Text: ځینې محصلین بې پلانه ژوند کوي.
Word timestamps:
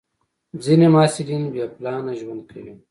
ځینې 0.63 0.87
محصلین 0.95 1.43
بې 1.53 1.63
پلانه 1.75 2.11
ژوند 2.19 2.41
کوي. 2.51 2.73